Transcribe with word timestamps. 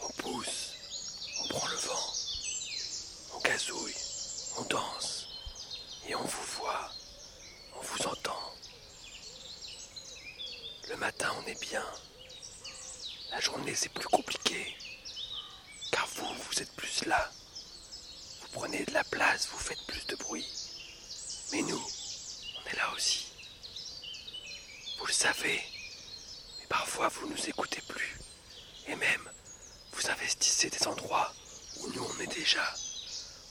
On 0.00 0.08
pousse, 0.22 0.72
on 1.42 1.48
prend 1.48 1.66
le 1.66 1.76
vent, 1.76 2.12
on 3.34 3.40
gazouille, 3.40 3.94
on 4.56 4.62
danse, 4.62 5.26
et 6.08 6.14
on 6.14 6.22
vous 6.22 6.44
voit, 6.58 6.90
on 7.76 7.80
vous 7.82 8.06
entend. 8.06 8.54
Le 10.88 10.96
matin, 10.96 11.34
on 11.38 11.46
est 11.46 11.60
bien. 11.60 11.84
La 13.30 13.40
journée, 13.40 13.74
c'est 13.74 13.92
plus 13.92 14.08
compliqué. 14.08 14.74
Car 15.92 16.06
vous, 16.14 16.34
vous 16.34 16.62
êtes 16.62 16.72
plus 16.76 17.04
là. 17.04 17.30
Vous 18.40 18.48
prenez 18.52 18.84
de 18.84 18.92
la 18.94 19.04
place, 19.04 19.48
vous 19.48 19.58
faites 19.58 19.84
plus 19.86 20.06
de 20.06 20.16
bruit. 20.16 20.48
Mais 21.52 21.60
nous, 21.62 21.86
on 22.56 22.70
est 22.70 22.76
là 22.76 22.90
aussi. 22.94 23.26
Vous 24.98 25.06
le 25.06 25.12
savez, 25.12 25.62
mais 26.58 26.66
parfois 26.68 27.08
vous 27.08 27.26
ne 27.28 27.32
nous 27.32 27.48
écoutez 27.48 27.82
plus. 27.82 28.16
Endroits 30.86 31.32
où 31.80 31.88
nous 31.88 32.04
on 32.04 32.20
est 32.20 32.28
déjà, 32.28 32.72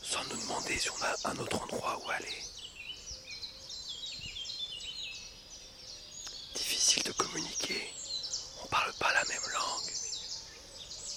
sans 0.01 0.23
nous 0.25 0.37
demander 0.41 0.77
si 0.79 0.89
on 0.89 1.03
a 1.03 1.29
un 1.31 1.37
autre 1.37 1.61
endroit 1.61 1.99
où 2.05 2.09
aller. 2.09 2.43
Difficile 6.55 7.03
de 7.03 7.11
communiquer, 7.11 7.93
on 8.63 8.67
parle 8.67 8.93
pas 8.93 9.13
la 9.13 9.23
même 9.25 9.49
langue. 9.51 9.91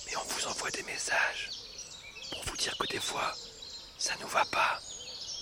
Mais 0.07 0.17
on 0.17 0.25
vous 0.25 0.47
envoie 0.49 0.71
des 0.73 0.83
messages 0.83 1.51
pour 2.33 2.43
vous 2.47 2.57
dire 2.57 2.77
que 2.79 2.87
des 2.89 3.01
fois, 3.01 3.33
ça 3.97 4.17
nous 4.21 4.29
va 4.29 4.45
pas, 4.47 4.81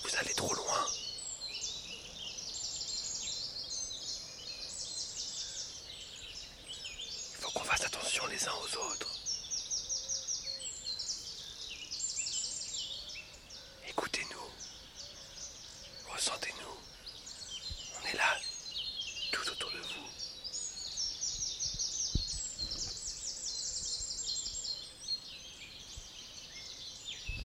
vous 0.05 0.17
allez 0.19 0.35
trop 0.35 0.55
loin. 0.55 0.87
Il 7.31 7.41
faut 7.41 7.51
qu'on 7.53 7.65
fasse 7.65 7.85
attention 7.85 8.27
les 8.27 8.47
uns 8.47 8.55
aux 8.55 8.77
autres. 8.77 9.26
Ressentez-nous. 16.27 16.75
On 18.03 18.09
est 18.09 18.17
là, 18.17 18.37
tout 19.31 19.49
autour 19.49 19.71
de 19.71 19.77
vous. 19.77 20.26